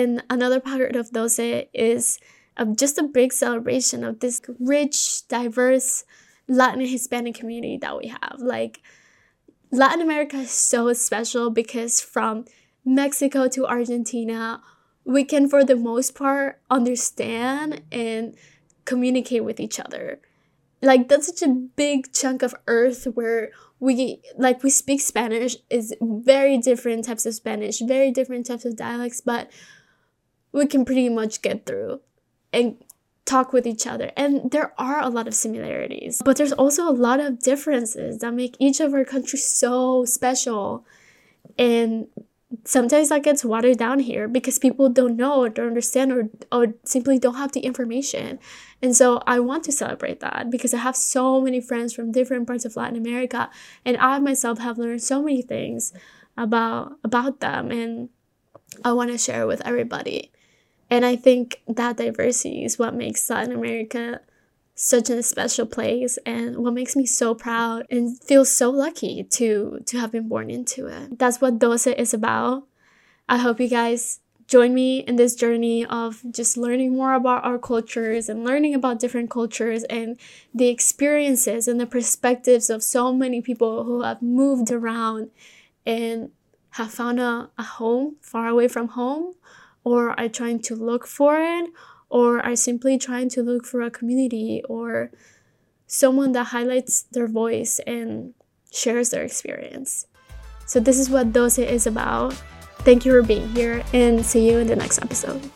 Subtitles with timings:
[0.00, 2.18] And another part of Doce eh, is
[2.56, 6.04] of just a big celebration of this rich, diverse
[6.48, 8.36] Latin Hispanic community that we have.
[8.38, 8.80] Like
[9.70, 12.46] Latin America is so special because from
[12.84, 14.62] Mexico to Argentina,
[15.04, 18.34] we can for the most part understand and
[18.86, 20.20] communicate with each other.
[20.82, 25.94] Like that's such a big chunk of earth where we like we speak Spanish is
[26.00, 29.50] very different types of Spanish, very different types of dialects, but
[30.52, 32.00] we can pretty much get through
[32.52, 32.76] and
[33.24, 34.10] talk with each other.
[34.16, 38.34] And there are a lot of similarities, but there's also a lot of differences that
[38.34, 40.84] make each of our countries so special.
[41.56, 42.08] And
[42.64, 46.74] sometimes that gets watered down here because people don't know or don't understand or, or
[46.84, 48.38] simply don't have the information.
[48.82, 52.46] And so I want to celebrate that because I have so many friends from different
[52.46, 53.48] parts of Latin America
[53.84, 55.92] and I myself have learned so many things
[56.36, 58.08] about about them and
[58.84, 60.32] I want to share with everybody.
[60.90, 64.20] And I think that diversity is what makes Latin America
[64.74, 69.80] such a special place and what makes me so proud and feel so lucky to
[69.86, 71.18] to have been born into it.
[71.18, 72.66] That's what Doce is about.
[73.28, 77.58] I hope you guys join me in this journey of just learning more about our
[77.58, 80.18] cultures and learning about different cultures and
[80.52, 85.30] the experiences and the perspectives of so many people who have moved around
[85.86, 86.30] and
[86.70, 89.34] have found a, a home far away from home
[89.84, 91.70] or are trying to look for it
[92.08, 95.10] or are simply trying to look for a community or
[95.86, 98.34] someone that highlights their voice and
[98.72, 100.06] shares their experience.
[100.66, 102.32] So, this is what Doce is about.
[102.80, 105.50] Thank you for being here and see you in the next episode.